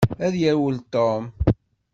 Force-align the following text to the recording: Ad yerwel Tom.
Ad 0.25 0.33
yerwel 0.41 0.77
Tom. 0.93 1.23